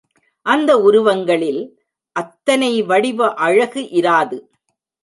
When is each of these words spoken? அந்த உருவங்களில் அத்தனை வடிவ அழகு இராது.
அந்த 0.45 0.71
உருவங்களில் 0.77 1.61
அத்தனை 2.15 2.71
வடிவ 2.81 3.33
அழகு 3.33 3.83
இராது. 3.91 4.39